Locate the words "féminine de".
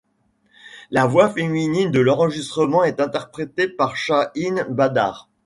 1.29-1.99